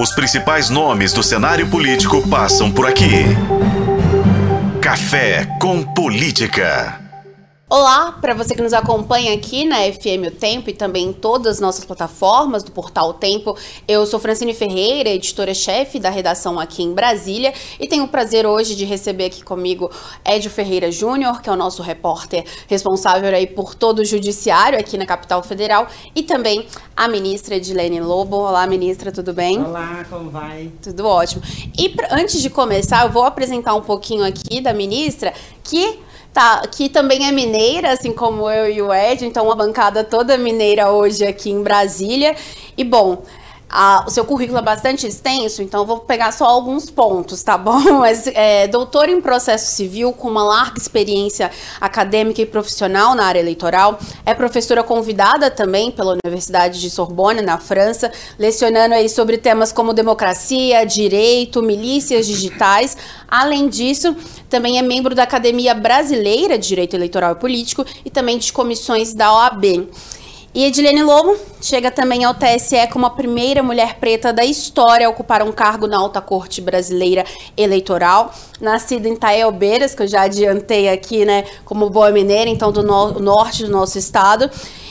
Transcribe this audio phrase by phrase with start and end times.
[0.00, 3.24] Os principais nomes do cenário político passam por aqui.
[4.80, 7.07] Café com Política.
[7.70, 11.56] Olá, para você que nos acompanha aqui na FM O Tempo e também em todas
[11.56, 13.54] as nossas plataformas do portal O Tempo,
[13.86, 18.74] eu sou Francine Ferreira, editora-chefe da redação aqui em Brasília e tenho o prazer hoje
[18.74, 19.90] de receber aqui comigo
[20.24, 24.96] Edio Ferreira Júnior, que é o nosso repórter responsável aí por todo o judiciário aqui
[24.96, 26.66] na capital federal e também
[26.96, 28.38] a ministra Edilene Lobo.
[28.38, 29.62] Olá, ministra, tudo bem?
[29.62, 30.72] Olá, como vai?
[30.82, 31.42] Tudo ótimo.
[31.78, 36.62] E pra, antes de começar, eu vou apresentar um pouquinho aqui da ministra que tá,
[36.66, 40.90] que também é mineira, assim como eu e o Ed, então uma bancada toda mineira
[40.90, 42.34] hoje aqui em Brasília.
[42.76, 43.22] E bom,
[43.70, 47.78] a, o seu currículo é bastante extenso, então vou pegar só alguns pontos, tá bom?
[48.00, 51.50] Mas é, doutor em processo civil, com uma larga experiência
[51.80, 57.58] acadêmica e profissional na área eleitoral, é professora convidada também pela Universidade de Sorbonne, na
[57.58, 62.96] França, lecionando aí sobre temas como democracia, direito, milícias digitais.
[63.28, 64.16] Além disso,
[64.48, 69.12] também é membro da Academia Brasileira de Direito Eleitoral e Político e também de comissões
[69.12, 69.88] da OAB.
[70.58, 75.08] E Edilene Lobo chega também ao TSE como a primeira mulher preta da história a
[75.08, 77.24] ocupar um cargo na Alta Corte Brasileira
[77.56, 78.34] Eleitoral.
[78.60, 83.20] Nascida em Taelbeiras, que eu já adiantei aqui, né, como boa mineira, então do no
[83.20, 84.50] norte do nosso estado.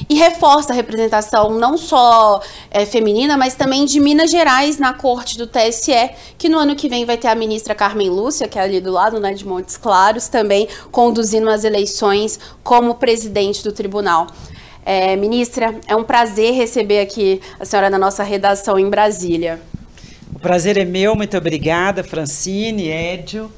[0.10, 2.40] E reforça a representação não só
[2.72, 6.88] é, feminina, mas também de Minas Gerais na Corte do TSE, que no ano que
[6.88, 9.76] vem vai ter a ministra Carmen Lúcia, que é ali do lado, né, de Montes
[9.76, 14.28] Claros, também conduzindo as eleições como presidente do tribunal.
[14.90, 19.60] É, ministra, é um prazer receber aqui a senhora na nossa redação em Brasília.
[20.34, 23.52] O prazer é meu, muito obrigada, Francine, Édio,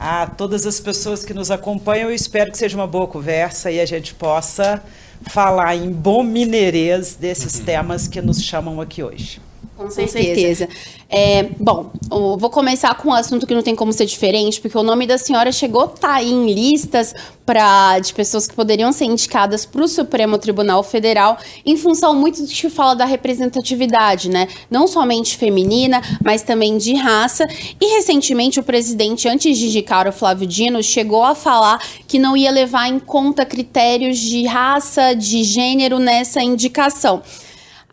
[0.00, 2.08] a todas as pessoas que nos acompanham.
[2.08, 4.82] Eu espero que seja uma boa conversa e a gente possa
[5.28, 9.43] falar em bom mineirês desses temas que nos chamam aqui hoje.
[9.76, 10.18] Com certeza.
[10.18, 10.68] Com certeza.
[11.08, 14.82] É, bom, vou começar com um assunto que não tem como ser diferente, porque o
[14.82, 19.04] nome da senhora chegou a estar tá em listas pra, de pessoas que poderiam ser
[19.04, 24.48] indicadas para o Supremo Tribunal Federal, em função muito de que fala da representatividade, né?
[24.70, 27.46] Não somente feminina, mas também de raça.
[27.80, 32.36] E recentemente o presidente, antes de indicar o Flávio Dino, chegou a falar que não
[32.36, 37.22] ia levar em conta critérios de raça, de gênero nessa indicação.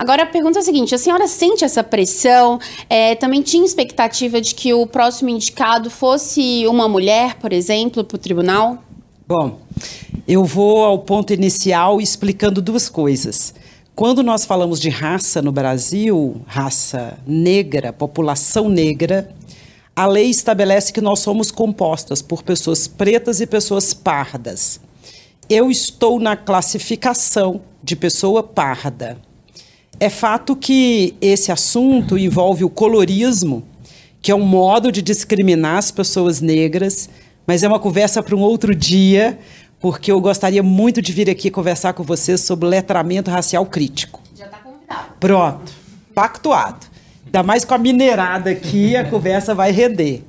[0.01, 2.59] Agora a pergunta é a seguinte: a senhora sente essa pressão?
[2.89, 8.15] É, também tinha expectativa de que o próximo indicado fosse uma mulher, por exemplo, para
[8.15, 8.83] o tribunal?
[9.27, 9.59] Bom,
[10.27, 13.53] eu vou ao ponto inicial explicando duas coisas.
[13.93, 19.31] Quando nós falamos de raça no Brasil, raça negra, população negra,
[19.95, 24.81] a lei estabelece que nós somos compostas por pessoas pretas e pessoas pardas.
[25.47, 29.19] Eu estou na classificação de pessoa parda.
[30.01, 33.61] É fato que esse assunto envolve o colorismo,
[34.19, 37.07] que é um modo de discriminar as pessoas negras,
[37.45, 39.37] mas é uma conversa para um outro dia,
[39.79, 44.19] porque eu gostaria muito de vir aqui conversar com vocês sobre letramento racial crítico.
[44.35, 45.09] Já está convidado.
[45.19, 45.71] Pronto,
[46.15, 46.87] pactuado.
[47.23, 50.23] Ainda mais com a minerada aqui, a conversa vai render.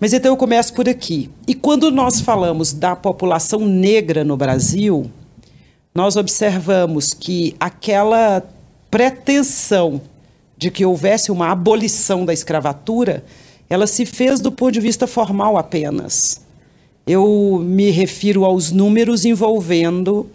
[0.00, 1.30] Mas então eu começo por aqui.
[1.46, 5.08] E quando nós falamos da população negra no Brasil,
[5.94, 8.42] nós observamos que aquela
[8.90, 10.00] pretensão
[10.56, 13.24] de que houvesse uma abolição da escravatura,
[13.68, 16.40] ela se fez do ponto de vista formal apenas.
[17.06, 20.28] Eu me refiro aos números envolvendo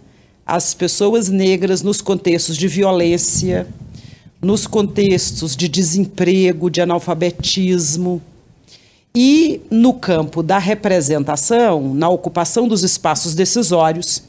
[0.46, 3.66] as pessoas negras nos contextos de violência,
[4.40, 8.22] nos contextos de desemprego, de analfabetismo.
[9.14, 14.22] E no campo da representação, na ocupação dos espaços decisórios,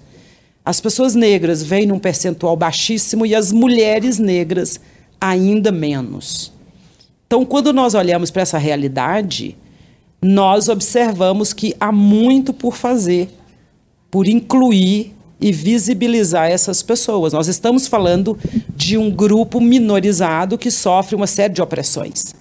[0.66, 4.80] as pessoas negras vêm num percentual baixíssimo e as mulheres negras
[5.20, 6.54] ainda menos.
[7.28, 9.58] Então, quando nós olhamos para essa realidade,
[10.22, 13.30] nós observamos que há muito por fazer,
[14.10, 17.34] por incluir e visibilizar essas pessoas.
[17.34, 18.38] Nós estamos falando
[18.74, 22.34] de um grupo minorizado que sofre uma série de opressões.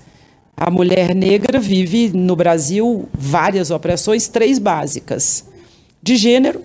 [0.57, 5.45] A mulher negra vive no Brasil várias opressões, três básicas:
[6.01, 6.63] de gênero,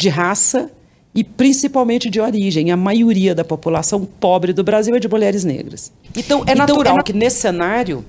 [0.00, 0.70] de raça
[1.14, 2.70] e principalmente de origem.
[2.70, 5.92] A maioria da população pobre do Brasil é de mulheres negras.
[6.16, 8.02] Então, é então, natural é que nesse cenário,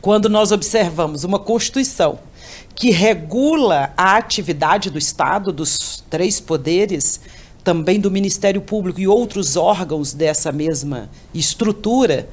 [0.00, 2.18] quando nós observamos uma Constituição
[2.74, 7.20] que regula a atividade do Estado, dos três poderes,
[7.62, 12.28] também do Ministério Público e outros órgãos dessa mesma estrutura,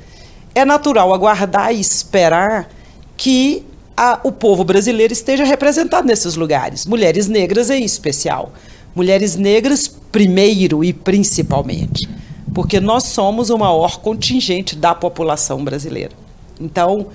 [0.56, 2.70] é natural aguardar e esperar
[3.18, 3.66] que
[3.96, 8.52] a, o povo brasileiro esteja representado nesses lugares, mulheres negras em especial.
[8.94, 12.10] Mulheres negras, primeiro e principalmente.
[12.54, 16.12] porque nós somos o maior contingente da população brasileira.
[16.60, 17.08] Então,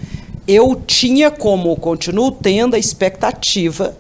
[0.49, 3.97] eu tinha como, continuo tendo a expectativa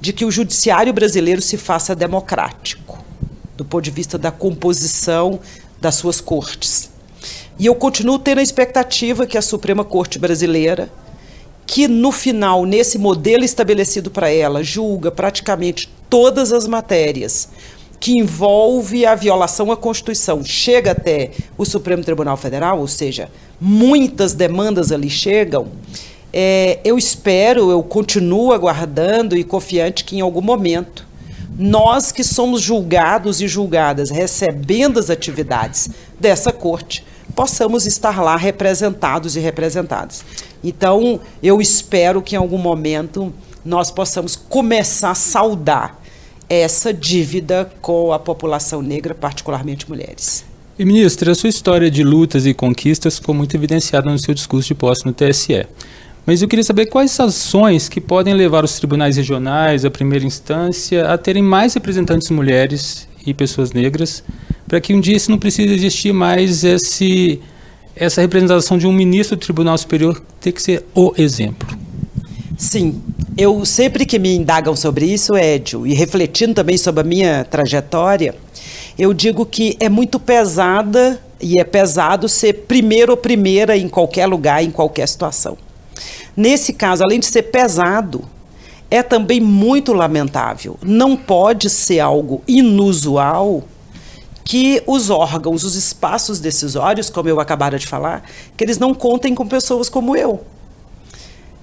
[0.00, 2.98] de que o judiciário brasileiro se faça democrático,
[3.56, 5.38] do ponto de vista da composição
[5.80, 6.90] das suas cortes.
[7.58, 10.90] E eu continuo tendo a expectativa que a Suprema Corte Brasileira,
[11.70, 17.48] que no final, nesse modelo estabelecido para ela, julga praticamente todas as matérias
[18.00, 23.30] que envolve a violação à Constituição, chega até o Supremo Tribunal Federal, ou seja,
[23.60, 25.68] muitas demandas ali chegam,
[26.32, 31.06] é, eu espero, eu continuo aguardando e confiante que em algum momento
[31.56, 35.88] nós que somos julgados e julgadas recebendo as atividades
[36.18, 37.04] dessa corte,
[37.34, 40.24] possamos estar lá representados e representadas.
[40.62, 43.32] Então, eu espero que em algum momento
[43.64, 46.00] nós possamos começar a saudar
[46.48, 50.44] essa dívida com a população negra, particularmente mulheres.
[50.78, 54.68] E ministra, a sua história de lutas e conquistas ficou muito evidenciada no seu discurso
[54.68, 55.66] de posse no TSE.
[56.26, 61.12] Mas eu queria saber quais ações que podem levar os tribunais regionais, a primeira instância,
[61.12, 64.22] a terem mais representantes mulheres e pessoas negras,
[64.66, 67.40] para que um dia isso não precise existir mais esse,
[67.94, 71.68] essa representação de um ministro do Tribunal Superior ter que ser o exemplo.
[72.56, 73.00] Sim,
[73.36, 78.34] eu sempre que me indagam sobre isso, Edio, e refletindo também sobre a minha trajetória,
[78.98, 84.26] eu digo que é muito pesada e é pesado ser primeiro ou primeira em qualquer
[84.26, 85.56] lugar, em qualquer situação.
[86.36, 88.24] Nesse caso, além de ser pesado,
[88.90, 90.76] é também muito lamentável.
[90.82, 93.62] Não pode ser algo inusual
[94.44, 99.32] que os órgãos, os espaços decisórios, como eu acabara de falar, que eles não contem
[99.32, 100.32] com pessoas como eu.
[100.32, 100.44] O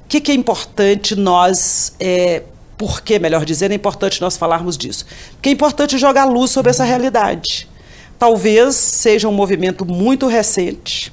[0.08, 2.44] que, que é importante nós, é,
[2.78, 5.06] por que, melhor dizendo, é importante nós falarmos disso?
[5.34, 7.68] Porque é importante jogar luz sobre essa realidade.
[8.18, 11.12] Talvez seja um movimento muito recente,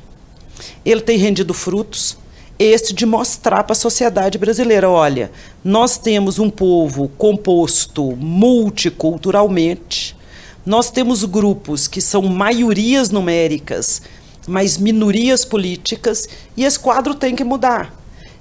[0.85, 2.17] ele tem rendido frutos,
[2.59, 5.31] este de mostrar para a sociedade brasileira, olha,
[5.65, 10.17] nós temos um povo composto multiculturalmente,
[10.65, 14.01] nós temos grupos que são maiorias numéricas,
[14.47, 17.93] mas minorias políticas, e esse quadro tem que mudar.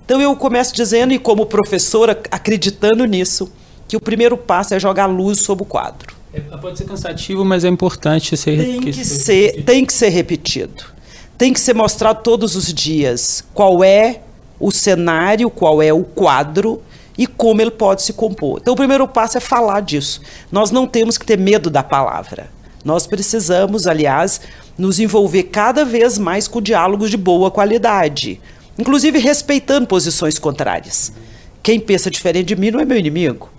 [0.06, 3.52] Então eu começo dizendo, e como professora, acreditando nisso,
[3.88, 6.16] que o primeiro passo é jogar luz sobre o quadro.
[6.34, 10.10] É, pode ser cansativo, mas é importante ser tem que, que ser, tem que ser
[10.10, 10.93] repetido
[11.38, 14.22] tem que ser mostrado todos os dias qual é
[14.60, 16.82] o cenário, qual é o quadro
[17.18, 18.60] e como ele pode se compor.
[18.62, 20.22] Então, o primeiro passo é falar disso.
[20.52, 22.50] Nós não temos que ter medo da palavra.
[22.84, 24.42] Nós precisamos, aliás,
[24.78, 28.42] nos envolver cada vez mais com diálogos de boa qualidade,
[28.78, 31.14] inclusive respeitando posições contrárias.
[31.62, 33.50] Quem pensa diferente de mim não é meu inimigo.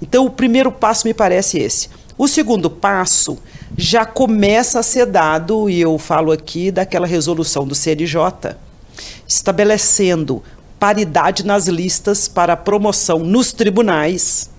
[0.00, 1.88] Então, o primeiro passo me parece esse.
[2.18, 3.38] O segundo passo
[3.76, 8.56] já começa a ser dado, e eu falo aqui daquela resolução do CNJ,
[9.26, 10.42] estabelecendo
[10.78, 14.50] paridade nas listas para promoção nos tribunais,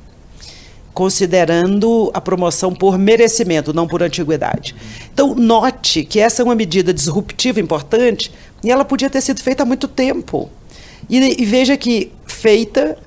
[0.93, 4.75] considerando a promoção por merecimento, não por antiguidade.
[5.13, 8.31] Então, note que essa é uma medida disruptiva importante
[8.63, 10.49] e ela podia ter sido feita há muito tempo.
[11.09, 12.97] E, e veja que feita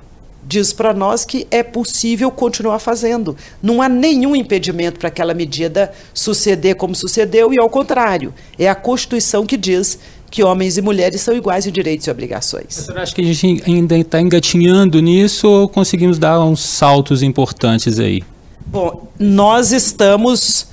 [0.46, 3.36] diz para nós que é possível continuar fazendo.
[3.62, 8.74] Não há nenhum impedimento para aquela medida suceder como sucedeu, e ao contrário, é a
[8.74, 9.98] Constituição que diz
[10.30, 12.66] que homens e mulheres são iguais em direitos e obrigações.
[12.68, 17.98] Você acha que a gente ainda está engatinhando nisso ou conseguimos dar uns saltos importantes
[17.98, 18.22] aí?
[18.66, 20.66] Bom, nós estamos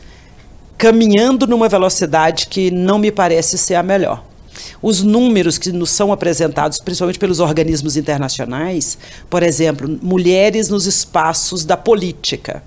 [0.77, 4.23] caminhando numa velocidade que não me parece ser a melhor
[4.81, 8.97] os números que nos são apresentados, principalmente pelos organismos internacionais,
[9.29, 12.63] por exemplo, mulheres nos espaços da política.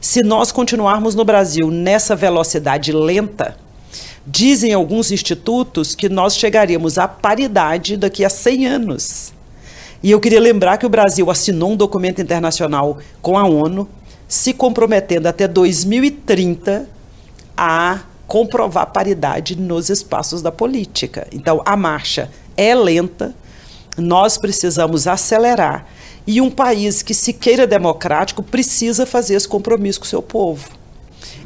[0.00, 3.56] Se nós continuarmos no Brasil nessa velocidade lenta,
[4.26, 9.32] dizem alguns institutos que nós chegaríamos à paridade daqui a 100 anos.
[10.02, 13.88] E eu queria lembrar que o Brasil assinou um documento internacional com a ONU,
[14.28, 16.88] se comprometendo até 2030
[17.56, 21.26] a comprovar paridade nos espaços da política.
[21.32, 23.34] Então, a marcha é lenta,
[23.96, 25.86] nós precisamos acelerar.
[26.26, 30.68] E um país que se queira democrático precisa fazer esse compromisso com o seu povo.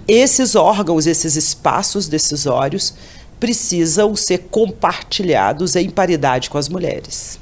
[0.08, 2.92] Esses órgãos, esses espaços decisórios,
[3.38, 7.38] precisam ser compartilhados em paridade com as mulheres.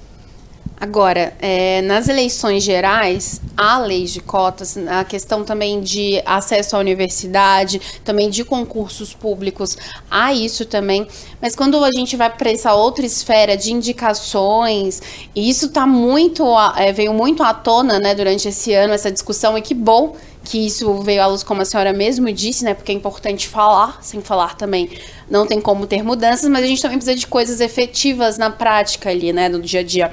[0.81, 6.79] Agora, é, nas eleições gerais, há leis de cotas, a questão também de acesso à
[6.79, 9.77] universidade, também de concursos públicos,
[10.11, 11.07] há isso também.
[11.39, 15.03] Mas quando a gente vai para essa outra esfera de indicações,
[15.35, 16.47] e isso tá muito,
[16.79, 20.17] é, veio muito à tona né, durante esse ano, essa discussão, e que bom
[20.51, 22.75] que isso veio à luz, como a senhora mesmo disse, né?
[22.75, 24.91] Porque é importante falar, sem falar também
[25.31, 29.11] não tem como ter mudanças, mas a gente também precisa de coisas efetivas na prática
[29.11, 30.13] ali, né, no dia a dia.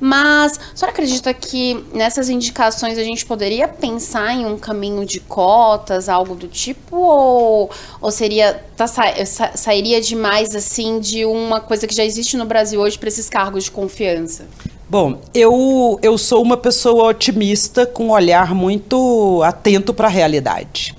[0.00, 5.20] Mas a senhora acredita que nessas indicações a gente poderia pensar em um caminho de
[5.20, 7.70] cotas, algo do tipo, ou,
[8.00, 9.12] ou seria tá, sa,
[9.54, 13.62] sairia demais assim de uma coisa que já existe no Brasil hoje para esses cargos
[13.62, 14.48] de confiança?
[14.90, 20.96] Bom, eu, eu sou uma pessoa otimista com um olhar muito atento para a realidade.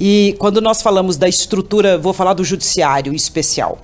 [0.00, 3.76] E quando nós falamos da estrutura, vou falar do judiciário em especial.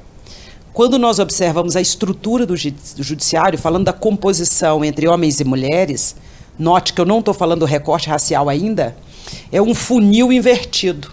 [0.73, 6.16] Quando nós observamos a estrutura do, do judiciário, falando da composição entre homens e mulheres,
[6.59, 8.97] note que eu não estou falando recorte racial ainda,
[9.52, 11.12] é um funil invertido.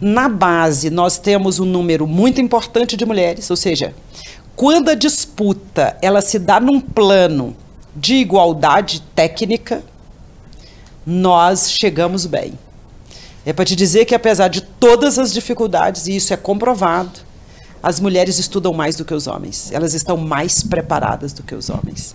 [0.00, 3.92] Na base, nós temos um número muito importante de mulheres, ou seja,
[4.54, 7.56] quando a disputa ela se dá num plano
[7.94, 9.82] de igualdade técnica,
[11.06, 12.58] nós chegamos bem.
[13.44, 17.20] É para te dizer que apesar de todas as dificuldades, e isso é comprovado,
[17.82, 19.72] as mulheres estudam mais do que os homens.
[19.72, 22.14] Elas estão mais preparadas do que os homens.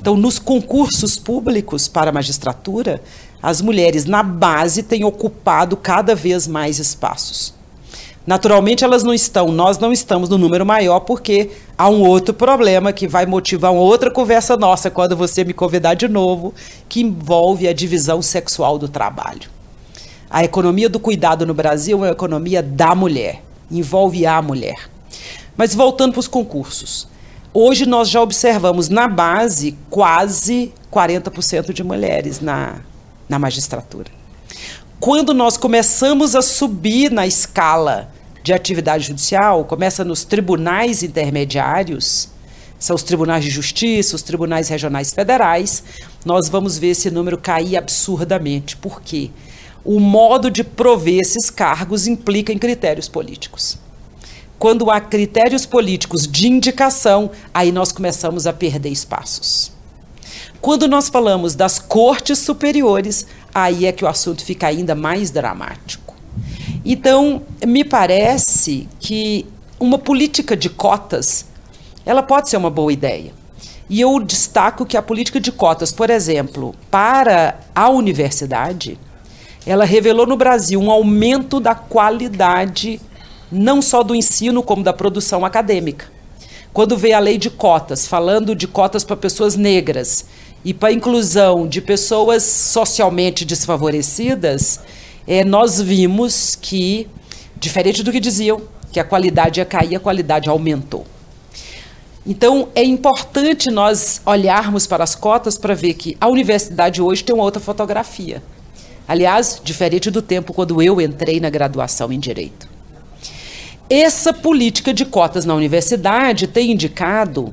[0.00, 3.02] Então, nos concursos públicos para a magistratura,
[3.42, 7.52] as mulheres na base têm ocupado cada vez mais espaços.
[8.26, 12.92] Naturalmente, elas não estão, nós não estamos no número maior, porque há um outro problema
[12.92, 16.54] que vai motivar uma outra conversa nossa quando você me convidar de novo,
[16.88, 19.50] que envolve a divisão sexual do trabalho.
[20.30, 24.88] A economia do cuidado no Brasil é uma economia da mulher, envolve a mulher.
[25.54, 27.06] Mas voltando para os concursos.
[27.52, 32.76] Hoje nós já observamos na base quase 40% de mulheres na,
[33.28, 34.10] na magistratura.
[34.98, 38.13] Quando nós começamos a subir na escala
[38.44, 42.28] de atividade judicial, começa nos tribunais intermediários,
[42.78, 45.82] são os tribunais de justiça, os tribunais regionais federais,
[46.26, 48.76] nós vamos ver esse número cair absurdamente.
[48.76, 49.30] Por quê?
[49.82, 53.78] O modo de prover esses cargos implica em critérios políticos.
[54.58, 59.72] Quando há critérios políticos de indicação, aí nós começamos a perder espaços.
[60.60, 66.03] Quando nós falamos das cortes superiores, aí é que o assunto fica ainda mais dramático.
[66.84, 69.46] Então, me parece que
[69.80, 71.46] uma política de cotas,
[72.04, 73.32] ela pode ser uma boa ideia.
[73.88, 78.98] E eu destaco que a política de cotas, por exemplo, para a universidade,
[79.66, 83.00] ela revelou no Brasil um aumento da qualidade
[83.50, 86.06] não só do ensino, como da produção acadêmica.
[86.72, 90.26] Quando veio a lei de cotas, falando de cotas para pessoas negras
[90.64, 94.80] e para inclusão de pessoas socialmente desfavorecidas,
[95.26, 97.08] é, nós vimos que,
[97.56, 98.62] diferente do que diziam,
[98.92, 101.06] que a qualidade ia cair, a qualidade aumentou.
[102.26, 107.34] Então, é importante nós olharmos para as cotas para ver que a universidade hoje tem
[107.34, 108.42] uma outra fotografia.
[109.06, 112.66] Aliás, diferente do tempo quando eu entrei na graduação em Direito.
[113.90, 117.52] Essa política de cotas na universidade tem indicado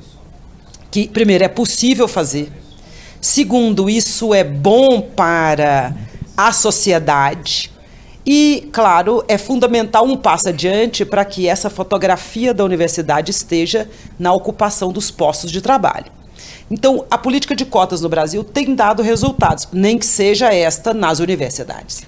[0.90, 2.50] que, primeiro, é possível fazer.
[3.20, 5.94] Segundo, isso é bom para
[6.46, 7.70] a sociedade.
[8.24, 14.32] E, claro, é fundamental um passo adiante para que essa fotografia da universidade esteja na
[14.32, 16.06] ocupação dos postos de trabalho.
[16.70, 21.18] Então, a política de cotas no Brasil tem dado resultados, nem que seja esta nas
[21.18, 22.02] universidades.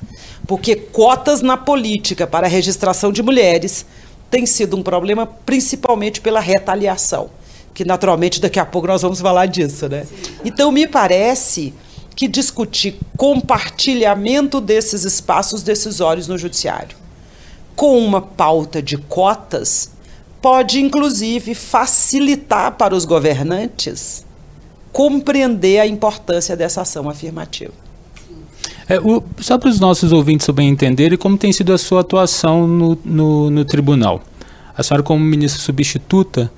[0.47, 3.85] Porque cotas na política para a registração de mulheres
[4.31, 7.29] tem sido um problema principalmente pela retaliação,
[7.73, 10.07] que naturalmente daqui a pouco nós vamos falar disso, né?
[10.45, 11.75] Então, me parece
[12.15, 16.97] que discutir compartilhamento desses espaços decisórios no judiciário
[17.75, 19.91] com uma pauta de cotas
[20.41, 24.25] pode inclusive facilitar para os governantes
[24.93, 27.73] compreender a importância dessa ação afirmativa.
[28.89, 32.67] É, o, só para os nossos ouvintes bem entenderem como tem sido a sua atuação
[32.67, 34.23] no, no, no tribunal.
[34.77, 36.53] A senhora, como ministra substituta,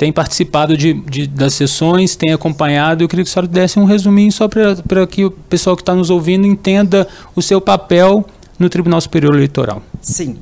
[0.00, 3.04] tem participado de, de, das sessões, tem acompanhado.
[3.04, 5.94] Eu queria que a senhora desse um resuminho só para que o pessoal que está
[5.94, 8.24] nos ouvindo entenda o seu papel
[8.58, 9.82] no Tribunal Superior Eleitoral.
[10.00, 10.38] Sim.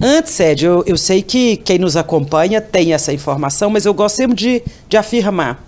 [0.00, 4.16] Antes, Ed, eu, eu sei que quem nos acompanha tem essa informação, mas eu gosto
[4.16, 5.62] sempre de, de afirmar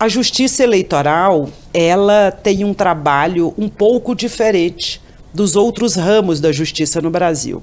[0.00, 5.02] a justiça eleitoral, ela tem um trabalho um pouco diferente
[5.34, 7.62] dos outros ramos da justiça no Brasil.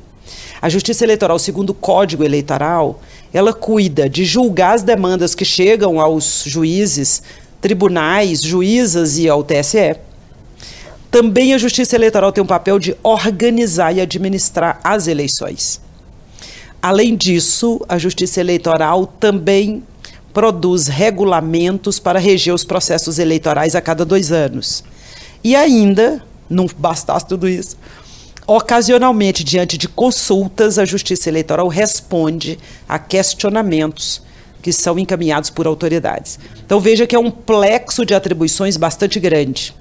[0.62, 3.02] A justiça eleitoral, segundo o Código Eleitoral,
[3.34, 7.24] ela cuida de julgar as demandas que chegam aos juízes,
[7.62, 9.96] tribunais, juízas e ao TSE.
[11.10, 15.82] Também a justiça eleitoral tem um papel de organizar e administrar as eleições.
[16.82, 19.84] Além disso, a justiça eleitoral também
[20.34, 24.84] produz regulamentos para reger os processos eleitorais a cada dois anos.
[25.44, 27.78] E ainda, não bastasse tudo isso.
[28.54, 34.22] Ocasionalmente, diante de consultas, a Justiça Eleitoral responde a questionamentos
[34.62, 36.38] que são encaminhados por autoridades.
[36.66, 39.74] Então veja que é um plexo de atribuições bastante grande.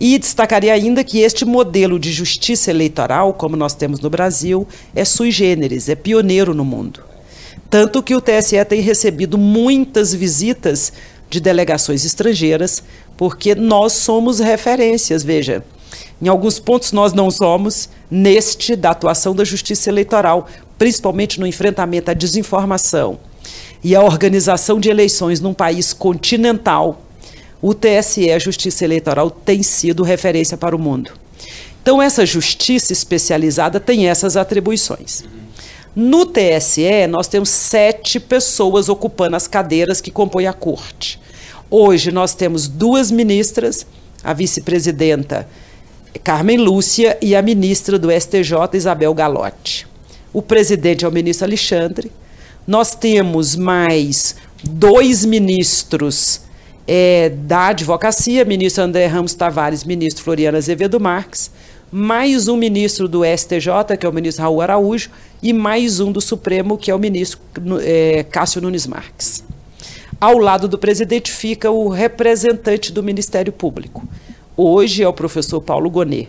[0.00, 4.66] E destacaria ainda que este modelo de justiça eleitoral, como nós temos no Brasil,
[4.96, 7.04] é sui generis, é pioneiro no mundo.
[7.68, 10.90] Tanto que o TSE tem recebido muitas visitas
[11.28, 12.82] de delegações estrangeiras,
[13.14, 15.62] porque nós somos referências, veja.
[16.20, 20.46] Em alguns pontos nós não somos, neste da atuação da justiça eleitoral,
[20.78, 23.18] principalmente no enfrentamento à desinformação
[23.82, 27.02] e à organização de eleições num país continental,
[27.62, 31.12] o TSE, a Justiça Eleitoral, tem sido referência para o mundo.
[31.82, 35.24] Então, essa justiça especializada tem essas atribuições.
[35.94, 41.20] No TSE, nós temos sete pessoas ocupando as cadeiras que compõem a corte.
[41.70, 43.86] Hoje, nós temos duas ministras,
[44.22, 45.46] a vice-presidenta
[46.18, 49.86] Carmen Lúcia e a ministra do STJ, Isabel Galotti.
[50.32, 52.10] O presidente é o ministro Alexandre.
[52.66, 56.42] Nós temos mais dois ministros
[56.86, 61.50] é, da advocacia, ministro André Ramos Tavares, ministro Floriano Azevedo Marques
[61.92, 65.10] mais um ministro do STJ, que é o ministro Raul Araújo,
[65.42, 67.40] e mais um do Supremo, que é o ministro
[67.82, 69.42] é, Cássio Nunes Marques.
[70.20, 74.06] Ao lado do presidente fica o representante do Ministério Público.
[74.56, 76.28] Hoje é o professor Paulo Gonet,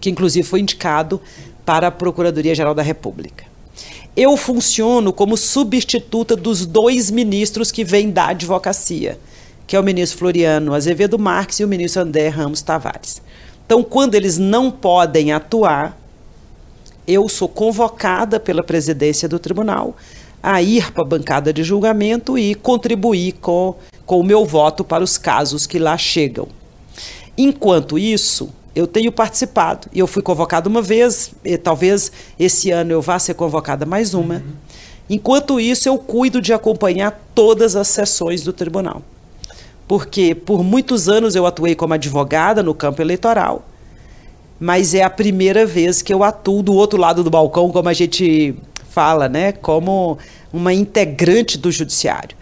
[0.00, 1.20] que inclusive foi indicado
[1.64, 3.44] para a Procuradoria-Geral da República.
[4.16, 9.18] Eu funciono como substituta dos dois ministros que vêm da advocacia,
[9.66, 13.20] que é o ministro Floriano Azevedo Marques e o ministro André Ramos Tavares.
[13.64, 15.98] Então, quando eles não podem atuar,
[17.06, 19.96] eu sou convocada pela presidência do tribunal
[20.42, 25.02] a ir para a bancada de julgamento e contribuir com, com o meu voto para
[25.02, 26.48] os casos que lá chegam.
[27.36, 32.92] Enquanto isso, eu tenho participado, e eu fui convocada uma vez, e talvez esse ano
[32.92, 34.36] eu vá ser convocada mais uma.
[34.36, 34.52] Uhum.
[35.08, 39.02] Enquanto isso, eu cuido de acompanhar todas as sessões do tribunal
[39.86, 43.64] porque por muitos anos eu atuei como advogada no campo eleitoral,
[44.58, 47.92] mas é a primeira vez que eu atuo do outro lado do balcão, como a
[47.92, 48.54] gente
[48.90, 50.18] fala, né, como
[50.52, 52.36] uma integrante do judiciário.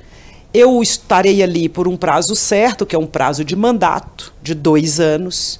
[0.54, 5.00] Eu estarei ali por um prazo certo, que é um prazo de mandato de dois
[5.00, 5.58] anos.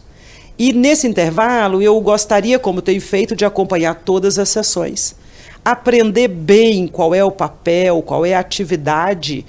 [0.57, 5.17] E nesse intervalo eu gostaria, como tenho feito, de acompanhar todas as sessões,
[5.65, 9.45] aprender bem qual é o papel, qual é a atividade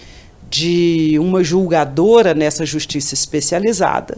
[0.49, 4.17] de uma julgadora nessa justiça especializada.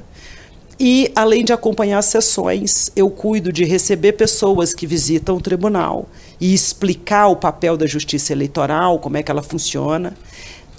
[0.80, 6.08] E, além de acompanhar as sessões, eu cuido de receber pessoas que visitam o tribunal
[6.40, 10.16] e explicar o papel da justiça eleitoral, como é que ela funciona.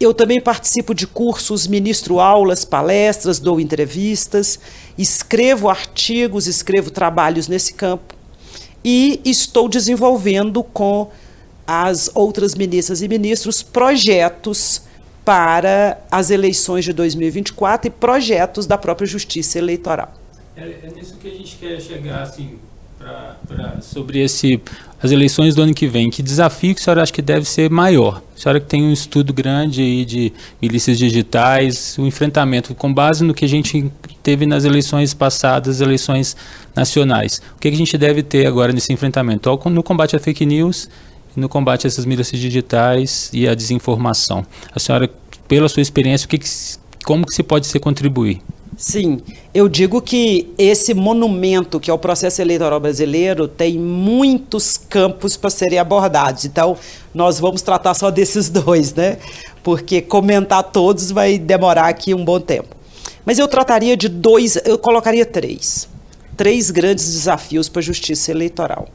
[0.00, 4.58] Eu também participo de cursos, ministro aulas, palestras, dou entrevistas,
[4.96, 8.14] escrevo artigos, escrevo trabalhos nesse campo
[8.84, 11.11] e estou desenvolvendo com
[11.66, 14.82] as outras ministras e ministros projetos
[15.24, 20.14] para as eleições de 2024 e projetos da própria justiça eleitoral.
[20.56, 22.52] É, é nisso que a gente quer chegar, assim,
[22.98, 24.61] pra, pra, sobre esse,
[25.02, 26.08] as eleições do ano que vem.
[26.08, 28.22] Que desafio que a senhora acha que deve ser maior?
[28.38, 33.35] Senhora que tem um estudo grande aí de milícias digitais, o enfrentamento com base no
[33.35, 33.90] que a gente
[34.22, 36.37] teve nas eleições passadas, eleições
[36.74, 37.42] nacionais.
[37.57, 39.51] O que a gente deve ter agora nesse enfrentamento?
[39.70, 40.88] No combate à fake news
[41.37, 44.44] no combate a essas milícias digitais e a desinformação.
[44.74, 45.09] A senhora,
[45.46, 46.48] pela sua experiência, o que, que
[47.05, 48.42] como que se pode se contribuir?
[48.78, 49.20] Sim,
[49.52, 55.50] eu digo que esse monumento que é o processo eleitoral brasileiro tem muitos campos para
[55.50, 56.44] serem abordados.
[56.44, 56.76] Então,
[57.12, 59.18] nós vamos tratar só desses dois, né?
[59.64, 62.68] Porque comentar todos vai demorar aqui um bom tempo.
[63.26, 65.88] Mas eu trataria de dois, eu colocaria três.
[66.36, 68.86] Três grandes desafios para a justiça eleitoral.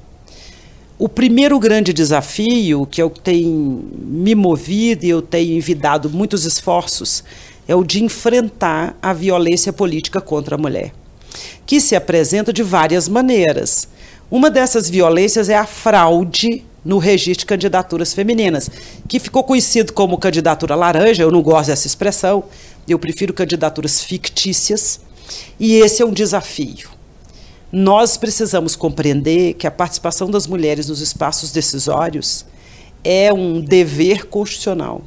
[0.98, 7.22] O primeiro grande desafio que eu tenho me movido e eu tenho envidado muitos esforços
[7.68, 10.94] é o de enfrentar a violência política contra a mulher,
[11.66, 13.88] que se apresenta de várias maneiras.
[14.30, 18.70] Uma dessas violências é a fraude no registro de candidaturas femininas,
[19.08, 22.44] que ficou conhecido como candidatura laranja, eu não gosto dessa expressão,
[22.88, 25.00] eu prefiro candidaturas fictícias,
[25.60, 26.90] e esse é um desafio.
[27.72, 32.46] Nós precisamos compreender que a participação das mulheres nos espaços decisórios
[33.04, 35.02] é um dever constitucional,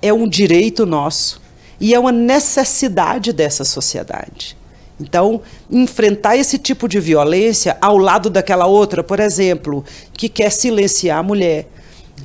[0.00, 1.40] é um direito nosso
[1.80, 4.56] e é uma necessidade dessa sociedade.
[5.00, 9.84] Então, enfrentar esse tipo de violência ao lado daquela outra, por exemplo,
[10.14, 11.68] que quer silenciar a mulher,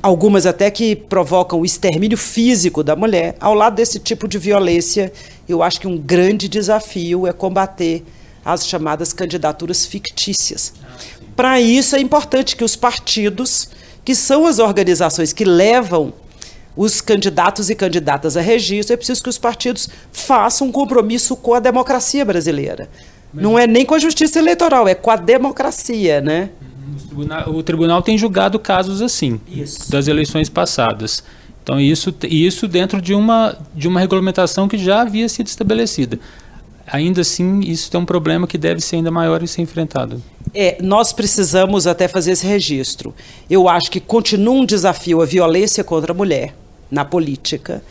[0.02, 5.12] algumas até que provocam o extermínio físico da mulher, ao lado desse tipo de violência,
[5.46, 8.02] eu acho que um grande desafio é combater
[8.44, 10.72] as chamadas candidaturas fictícias.
[11.36, 13.68] Para isso é importante que os partidos,
[14.04, 16.12] que são as organizações que levam
[16.76, 21.54] os candidatos e candidatas a registro, é preciso que os partidos façam um compromisso com
[21.54, 22.88] a democracia brasileira.
[23.32, 26.50] Não é nem com a justiça eleitoral, é com a democracia, né?
[27.46, 29.90] O tribunal tem julgado casos assim, Isso.
[29.90, 31.22] das eleições passadas.
[31.62, 36.18] Então, isso, isso dentro de uma, de uma regulamentação que já havia sido estabelecida.
[36.84, 40.20] Ainda assim, isso tem um problema que deve ser ainda maior e ser enfrentado.
[40.52, 43.14] É, nós precisamos até fazer esse registro.
[43.48, 46.52] Eu acho que continua um desafio a violência contra a mulher
[46.92, 47.82] na política.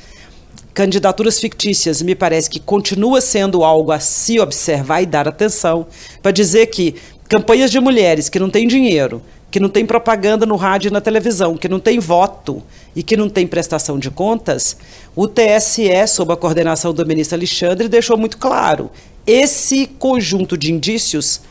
[0.73, 5.87] Candidaturas fictícias, me parece que continua sendo algo a se observar e dar atenção,
[6.21, 6.95] para dizer que
[7.27, 11.01] campanhas de mulheres que não têm dinheiro, que não tem propaganda no rádio e na
[11.01, 12.63] televisão, que não tem voto
[12.95, 14.77] e que não tem prestação de contas,
[15.13, 18.89] o TSE, sob a coordenação do ministro Alexandre, deixou muito claro:
[19.27, 21.41] esse conjunto de indícios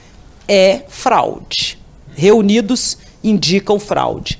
[0.49, 1.79] é fraude.
[2.15, 4.39] Reunidos indicam fraude.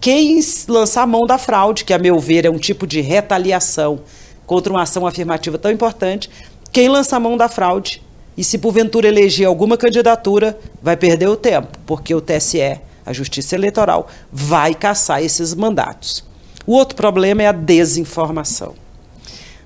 [0.00, 4.00] Quem lançar a mão da fraude, que a meu ver é um tipo de retaliação
[4.46, 6.30] contra uma ação afirmativa tão importante,
[6.72, 8.02] quem lança a mão da fraude
[8.34, 13.54] e se porventura eleger alguma candidatura, vai perder o tempo, porque o TSE, a Justiça
[13.54, 16.24] Eleitoral, vai caçar esses mandatos.
[16.66, 18.74] O outro problema é a desinformação.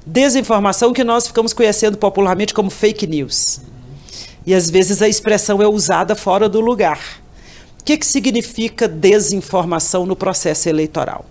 [0.05, 3.61] Desinformação que nós ficamos conhecendo popularmente como fake news.
[4.45, 7.24] E às vezes a expressão é usada fora do lugar.
[7.85, 11.27] O que, que significa desinformação no processo eleitoral?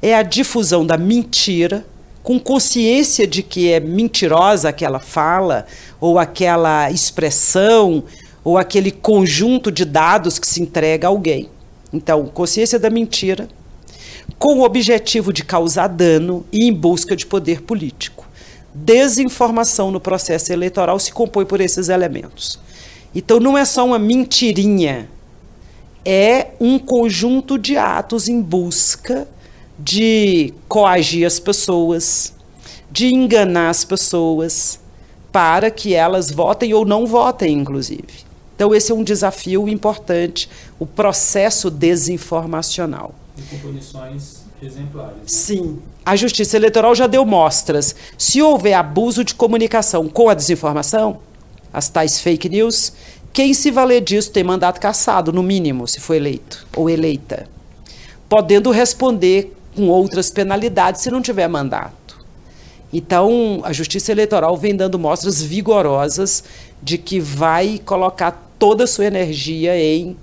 [0.00, 1.84] É a difusão da mentira,
[2.22, 5.66] com consciência de que é mentirosa aquela fala,
[6.00, 8.04] ou aquela expressão,
[8.42, 11.50] ou aquele conjunto de dados que se entrega a alguém.
[11.92, 13.46] Então, consciência da mentira,
[14.38, 18.26] com o objetivo de causar dano e em busca de poder político.
[18.72, 22.58] Desinformação no processo eleitoral se compõe por esses elementos.
[23.14, 25.06] Então, não é só uma mentirinha
[26.04, 29.28] é um conjunto de atos em busca
[29.78, 32.32] de coagir as pessoas,
[32.90, 34.80] de enganar as pessoas,
[35.30, 38.32] para que elas votem ou não votem, inclusive.
[38.54, 43.14] Então, esse é um desafio importante, o processo desinformacional.
[43.36, 45.16] E com punições exemplares.
[45.16, 45.22] Né?
[45.26, 45.78] Sim.
[46.04, 47.96] A Justiça Eleitoral já deu mostras.
[48.18, 51.18] Se houver abuso de comunicação com a desinformação,
[51.72, 52.92] as tais fake news,
[53.32, 57.48] quem se valer disso tem mandato cassado, no mínimo, se for eleito ou eleita,
[58.28, 62.20] podendo responder com outras penalidades se não tiver mandato.
[62.92, 66.44] Então, a Justiça Eleitoral vem dando mostras vigorosas
[66.82, 70.14] de que vai colocar toda a sua energia em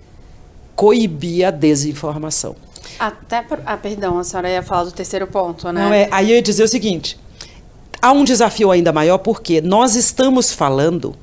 [0.76, 2.56] coibir a desinformação.
[3.00, 3.60] Até por...
[3.66, 5.84] Ah, perdão, a senhora ia falar do terceiro ponto, né?
[5.84, 7.20] Não, é, aí eu ia dizer o seguinte:
[8.02, 11.16] há um desafio ainda maior porque nós estamos falando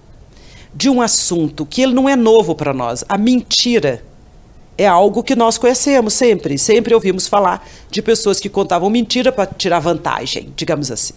[0.76, 3.02] de um assunto que ele não é novo para nós.
[3.08, 4.04] A mentira
[4.76, 6.58] é algo que nós conhecemos sempre.
[6.58, 11.14] Sempre ouvimos falar de pessoas que contavam mentira para tirar vantagem, digamos assim.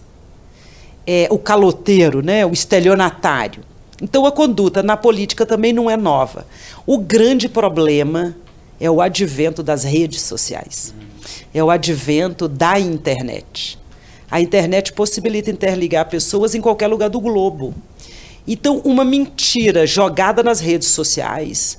[1.05, 3.61] É, o caloteiro, né, o estelionatário.
[4.01, 6.47] Então a conduta na política também não é nova.
[6.85, 8.33] O grande problema
[8.79, 10.93] é o advento das redes sociais.
[11.53, 13.77] É o advento da internet.
[14.31, 17.73] A internet possibilita interligar pessoas em qualquer lugar do globo.
[18.51, 21.77] Então, uma mentira jogada nas redes sociais,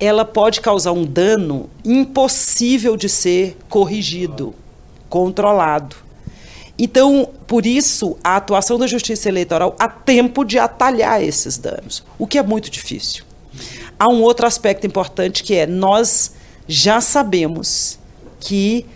[0.00, 4.54] ela pode causar um dano impossível de ser corrigido,
[5.10, 5.94] controlado.
[6.78, 12.26] Então, por isso, a atuação da Justiça Eleitoral há tempo de atalhar esses danos, o
[12.26, 13.22] que é muito difícil.
[13.98, 16.32] Há um outro aspecto importante que é nós
[16.66, 17.98] já sabemos
[18.40, 18.86] que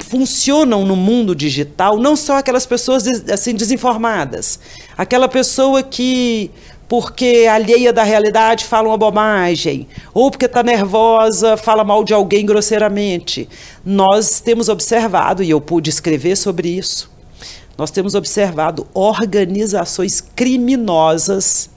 [0.00, 4.58] funcionam no mundo digital não só aquelas pessoas assim desinformadas,
[4.96, 6.50] aquela pessoa que
[6.88, 12.44] porque alheia da realidade fala uma bobagem, ou porque está nervosa fala mal de alguém
[12.44, 13.48] grosseiramente.
[13.82, 17.10] Nós temos observado, e eu pude escrever sobre isso,
[17.78, 21.70] nós temos observado organizações criminosas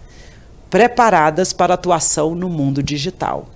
[0.70, 3.48] preparadas para atuação no mundo digital.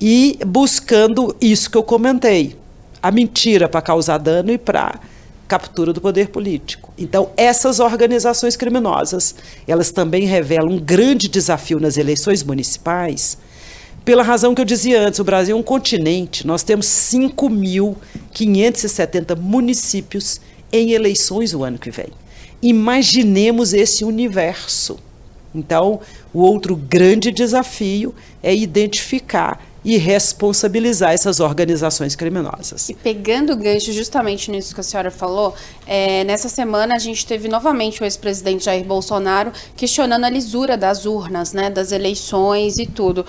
[0.00, 2.56] E buscando isso que eu comentei,
[3.02, 5.00] a mentira para causar dano e para
[5.46, 6.92] captura do poder político.
[6.98, 9.34] Então, essas organizações criminosas,
[9.66, 13.38] elas também revelam um grande desafio nas eleições municipais,
[14.08, 20.40] pela razão que eu dizia antes, o Brasil é um continente, nós temos 5.570 municípios
[20.72, 22.08] em eleições o ano que vem.
[22.62, 24.98] Imaginemos esse universo.
[25.54, 26.00] Então,
[26.32, 32.90] o outro grande desafio é identificar e responsabilizar essas organizações criminosas.
[32.90, 35.54] E pegando o gancho justamente nisso que a senhora falou,
[35.86, 41.06] é, nessa semana a gente teve novamente o ex-presidente Jair Bolsonaro questionando a lisura das
[41.06, 43.24] urnas, né, das eleições e tudo.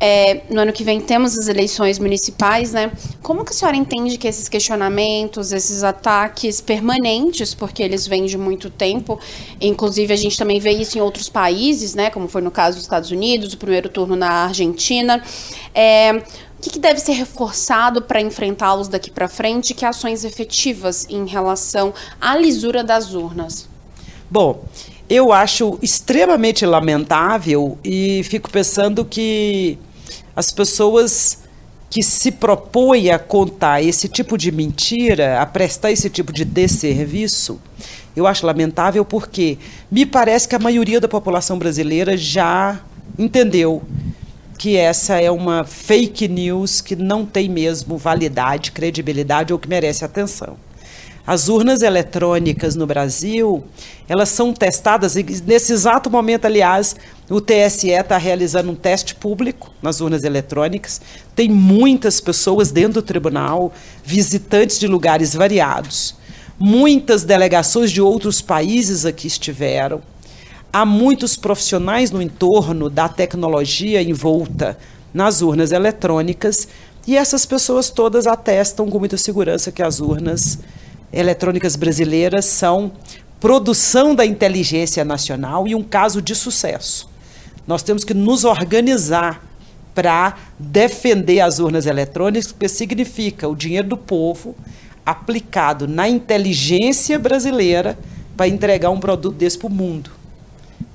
[0.00, 2.92] É, no ano que vem temos as eleições municipais, né?
[3.20, 8.38] Como que a senhora entende que esses questionamentos, esses ataques permanentes, porque eles vêm de
[8.38, 9.18] muito tempo,
[9.60, 12.10] inclusive a gente também vê isso em outros países, né?
[12.10, 15.22] Como foi no caso dos Estados Unidos, o primeiro turno na Argentina.
[15.74, 16.22] É,
[16.58, 19.74] o que, que, deve ser reforçado para enfrentá-los daqui para frente?
[19.74, 23.68] Que ações efetivas em relação à lisura das urnas?
[24.28, 24.64] Bom,
[25.08, 29.78] eu acho extremamente lamentável e fico pensando que
[30.34, 31.38] as pessoas
[31.90, 37.60] que se propõem a contar esse tipo de mentira, a prestar esse tipo de desserviço,
[38.14, 39.58] eu acho lamentável porque
[39.90, 42.80] me parece que a maioria da população brasileira já
[43.18, 43.82] entendeu
[44.58, 50.04] que essa é uma fake news que não tem mesmo validade, credibilidade ou que merece
[50.04, 50.56] atenção.
[51.28, 53.62] As urnas eletrônicas no Brasil,
[54.08, 56.96] elas são testadas, e nesse exato momento, aliás,
[57.28, 61.02] o TSE está realizando um teste público nas urnas eletrônicas.
[61.36, 66.14] Tem muitas pessoas dentro do tribunal, visitantes de lugares variados.
[66.58, 70.00] Muitas delegações de outros países aqui estiveram.
[70.72, 74.78] Há muitos profissionais no entorno da tecnologia envolta
[75.12, 76.68] nas urnas eletrônicas.
[77.06, 80.58] E essas pessoas todas atestam com muita segurança que as urnas
[81.12, 82.92] eletrônicas brasileiras são
[83.40, 87.08] produção da inteligência nacional e um caso de sucesso.
[87.66, 89.44] Nós temos que nos organizar
[89.94, 94.54] para defender as urnas eletrônicas, porque significa o dinheiro do povo
[95.04, 97.98] aplicado na inteligência brasileira
[98.36, 100.10] para entregar um produto desse para o mundo.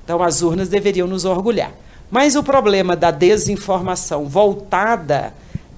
[0.04, 1.72] Então, as urnas deveriam nos orgulhar.
[2.10, 5.34] Mas o problema da desinformação voltada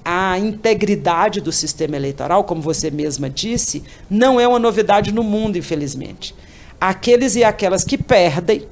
[0.09, 5.59] a integridade do sistema eleitoral, como você mesma disse, não é uma novidade no mundo,
[5.59, 6.33] infelizmente.
[6.81, 8.69] Aqueles e aquelas que perdem,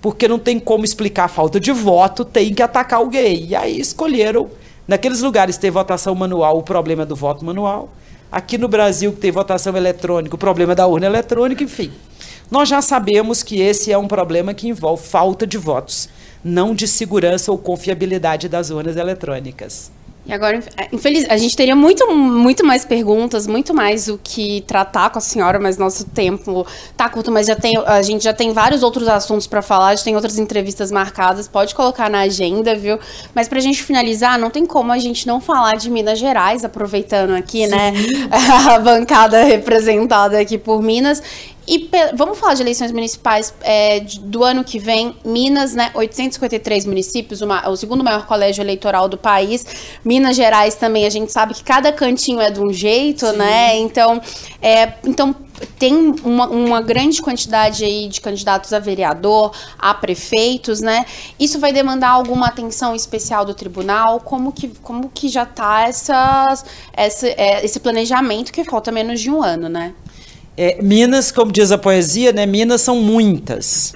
[0.00, 3.44] porque não tem como explicar a falta de voto, tem que atacar alguém.
[3.44, 4.48] E aí escolheram,
[4.86, 7.92] naqueles lugares que tem votação manual, o problema do voto manual.
[8.32, 11.92] Aqui no Brasil, que tem votação eletrônica, o problema da urna eletrônica, enfim.
[12.50, 16.08] Nós já sabemos que esse é um problema que envolve falta de votos,
[16.42, 19.97] não de segurança ou confiabilidade das urnas eletrônicas.
[20.28, 24.60] E agora, é, infeliz, a gente teria muito, muito mais perguntas, muito mais o que
[24.66, 28.34] tratar com a senhora, mas nosso tempo tá curto, mas já tem, a gente já
[28.34, 32.74] tem vários outros assuntos para falar, já tem outras entrevistas marcadas, pode colocar na agenda,
[32.74, 32.98] viu?
[33.34, 37.30] Mas pra gente finalizar, não tem como a gente não falar de Minas Gerais, aproveitando
[37.30, 38.12] aqui, né, Sim.
[38.12, 38.28] né,
[38.74, 41.22] a bancada representada aqui por Minas.
[41.68, 45.14] E vamos falar de eleições municipais é, do ano que vem.
[45.22, 45.90] Minas, né?
[45.92, 49.66] 853 municípios, uma, o segundo maior colégio eleitoral do país.
[50.02, 53.36] Minas Gerais também, a gente sabe que cada cantinho é de um jeito, Sim.
[53.36, 53.76] né?
[53.76, 54.18] Então,
[54.62, 55.36] é, então
[55.78, 61.04] tem uma, uma, grande quantidade aí de candidatos a vereador, a prefeitos, né?
[61.38, 64.20] Isso vai demandar alguma atenção especial do tribunal?
[64.20, 69.30] Como que, como que já está essa, essa, é, esse planejamento que falta menos de
[69.30, 69.92] um ano, né?
[70.60, 72.44] É, Minas, como diz a poesia, né?
[72.44, 73.92] Minas são muitas.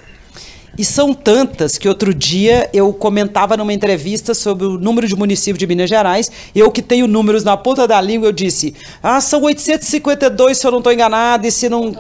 [0.79, 5.59] E são tantas que outro dia eu comentava numa entrevista sobre o número de municípios
[5.59, 6.31] de Minas Gerais.
[6.55, 10.71] Eu que tenho números na ponta da língua, eu disse: ah, são 852 se eu
[10.71, 11.93] não estou enganado, e se não,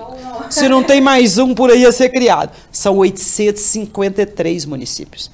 [0.49, 2.53] se não tem mais um por aí a ser criado.
[2.71, 5.29] São 853 municípios.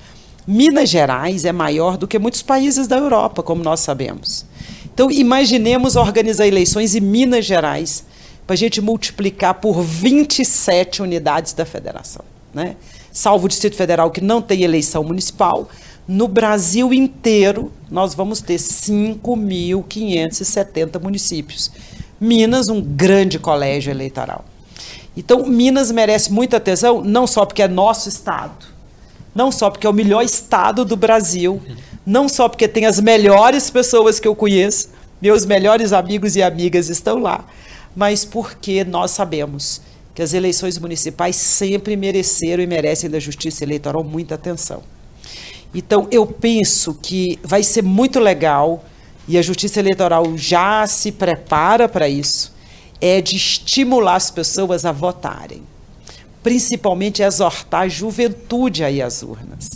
[0.46, 4.46] Minas Gerais é maior do que muitos países da Europa, como nós sabemos.
[4.86, 8.07] Então, imaginemos organizar eleições em Minas Gerais
[8.48, 12.24] para a gente multiplicar por 27 unidades da federação.
[12.54, 12.76] Né?
[13.12, 15.68] Salvo o Distrito Federal, que não tem eleição municipal,
[16.08, 21.70] no Brasil inteiro nós vamos ter 5.570 municípios.
[22.18, 24.46] Minas, um grande colégio eleitoral.
[25.14, 28.64] Então, Minas merece muita atenção, não só porque é nosso estado,
[29.34, 31.60] não só porque é o melhor estado do Brasil,
[32.06, 34.88] não só porque tem as melhores pessoas que eu conheço,
[35.20, 37.44] meus melhores amigos e amigas estão lá,
[37.98, 39.80] mas porque nós sabemos
[40.14, 44.84] que as eleições municipais sempre mereceram e merecem da Justiça Eleitoral muita atenção.
[45.74, 48.84] Então, eu penso que vai ser muito legal,
[49.26, 52.54] e a Justiça Eleitoral já se prepara para isso,
[53.00, 55.64] é de estimular as pessoas a votarem.
[56.40, 59.70] Principalmente exortar a juventude a ir às urnas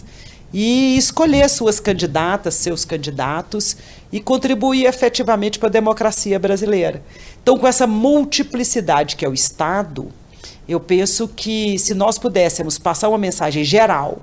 [0.52, 3.76] e escolher suas candidatas, seus candidatos
[4.12, 7.02] e contribuir efetivamente para a democracia brasileira.
[7.42, 10.12] Então, com essa multiplicidade que é o Estado,
[10.68, 14.20] eu penso que se nós pudéssemos passar uma mensagem geral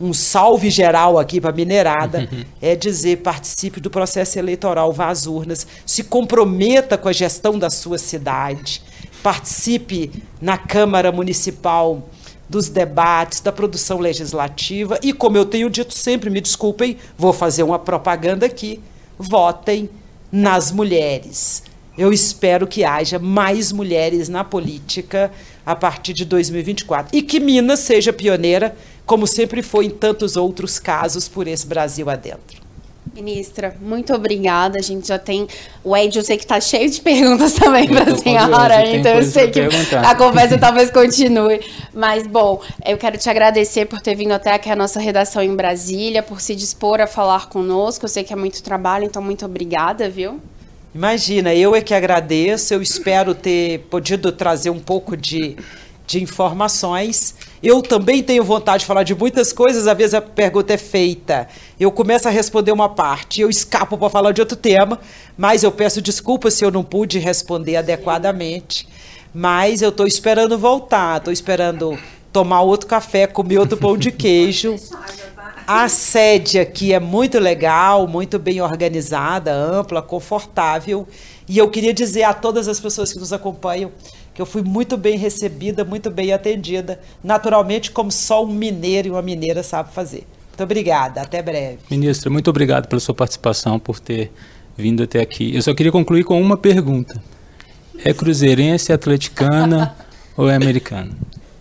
[0.00, 2.26] um salve geral aqui para a minerada,
[2.60, 7.68] é dizer participe do processo eleitoral, vá às urnas, se comprometa com a gestão da
[7.68, 8.82] sua cidade,
[9.22, 12.08] participe na Câmara Municipal
[12.50, 17.62] dos debates, da produção legislativa e, como eu tenho dito sempre, me desculpem, vou fazer
[17.62, 18.80] uma propaganda aqui,
[19.16, 19.88] votem
[20.32, 21.62] nas mulheres.
[21.96, 25.30] Eu espero que haja mais mulheres na política
[25.64, 30.80] a partir de 2024 e que Minas seja pioneira, como sempre foi em tantos outros
[30.80, 32.60] casos por esse Brasil adentro.
[33.14, 34.78] Ministra, muito obrigada.
[34.78, 35.46] A gente já tem.
[35.82, 39.22] O Ed, eu sei que está cheio de perguntas também para a senhora, então eu
[39.24, 39.60] sei que
[39.96, 41.60] a conversa talvez continue.
[41.92, 45.54] Mas, bom, eu quero te agradecer por ter vindo até aqui a nossa redação em
[45.54, 48.04] Brasília, por se dispor a falar conosco.
[48.04, 50.40] Eu sei que é muito trabalho, então muito obrigada, viu?
[50.94, 52.74] Imagina, eu é que agradeço.
[52.74, 55.56] Eu espero ter podido trazer um pouco de,
[56.06, 57.34] de informações.
[57.62, 61.46] Eu também tenho vontade de falar de muitas coisas, às vezes a pergunta é feita.
[61.78, 64.98] Eu começo a responder uma parte, eu escapo para falar de outro tema,
[65.36, 68.88] mas eu peço desculpas se eu não pude responder adequadamente.
[69.34, 71.98] Mas eu estou esperando voltar, estou esperando
[72.32, 74.76] tomar outro café, comer outro pão de queijo.
[75.66, 81.06] A sede aqui é muito legal, muito bem organizada, ampla, confortável.
[81.46, 83.92] E eu queria dizer a todas as pessoas que nos acompanham
[84.40, 89.10] que eu fui muito bem recebida, muito bem atendida, naturalmente, como só um mineiro e
[89.10, 90.26] uma mineira sabe fazer.
[90.48, 91.76] Muito obrigada, até breve.
[91.90, 94.32] Ministra, muito obrigado pela sua participação, por ter
[94.78, 95.54] vindo até aqui.
[95.54, 97.22] Eu só queria concluir com uma pergunta:
[98.02, 99.94] é cruzeirense, atleticana
[100.34, 101.10] ou é americana?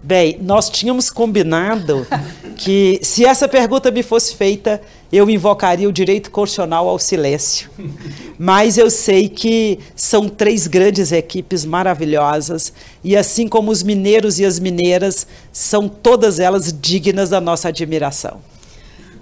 [0.02, 2.08] Bem, nós tínhamos combinado
[2.56, 7.70] que se essa pergunta me fosse feita, eu invocaria o direito constitucional ao silêncio.
[8.38, 12.72] Mas eu sei que são três grandes equipes maravilhosas
[13.04, 18.40] e assim como os mineiros e as mineiras, são todas elas dignas da nossa admiração.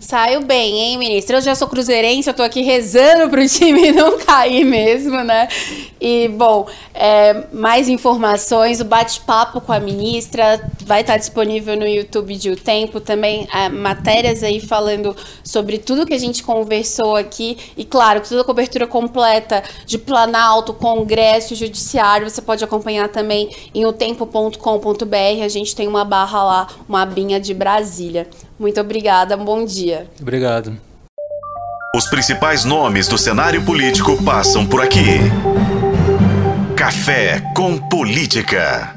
[0.07, 1.35] Saiu bem, hein, ministra?
[1.35, 5.49] Eu já sou cruzeirense, eu tô aqui rezando pro time não cair mesmo, né?
[5.99, 12.37] E, bom, é, mais informações, o bate-papo com a ministra vai estar disponível no YouTube
[12.37, 17.57] de O Tempo, também é, matérias aí falando sobre tudo que a gente conversou aqui
[17.75, 23.85] e, claro, toda a cobertura completa de Planalto, Congresso, Judiciário, você pode acompanhar também em
[23.85, 28.29] otempo.com.br, a gente tem uma barra lá, uma abinha de Brasília.
[28.59, 30.07] Muito obrigada, um bom dia.
[30.19, 30.77] Obrigado.
[31.95, 35.19] Os principais nomes do cenário político passam por aqui.
[36.75, 38.96] Café com Política.